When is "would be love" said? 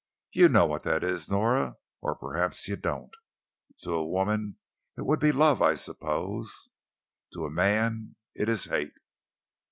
5.05-5.61